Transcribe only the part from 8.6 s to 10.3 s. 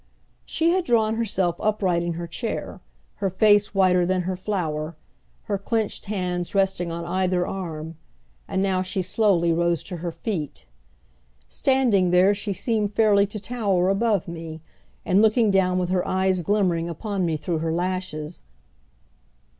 now she slowly rose to her